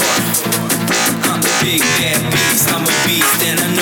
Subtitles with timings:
[0.00, 3.77] I'm the big bad beast, I'm a beast and I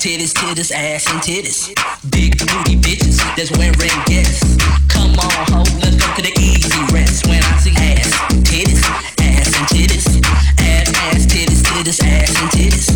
[0.00, 1.68] titties, titties, ass and titties.
[2.10, 4.56] Big booty bitches that's wearing guests.
[4.88, 7.28] Come on, ho, let's go to the easy rest.
[7.28, 8.08] When I see ass,
[8.48, 8.80] titties,
[9.20, 10.08] ass and titties,
[10.56, 12.88] ass, ass, titties, titties, ass and titties.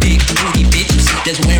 [0.00, 1.59] Big booty bitches that's wearing